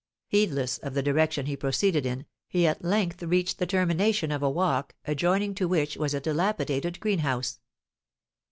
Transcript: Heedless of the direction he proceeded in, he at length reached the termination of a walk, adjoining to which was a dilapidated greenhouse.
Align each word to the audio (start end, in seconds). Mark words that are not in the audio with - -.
Heedless 0.29 0.79
of 0.79 0.95
the 0.95 1.03
direction 1.03 1.45
he 1.45 1.55
proceeded 1.55 2.07
in, 2.07 2.25
he 2.47 2.65
at 2.65 2.83
length 2.83 3.21
reached 3.21 3.59
the 3.59 3.67
termination 3.67 4.31
of 4.31 4.41
a 4.41 4.49
walk, 4.49 4.95
adjoining 5.05 5.53
to 5.53 5.67
which 5.67 5.95
was 5.95 6.15
a 6.15 6.19
dilapidated 6.19 6.99
greenhouse. 6.99 7.59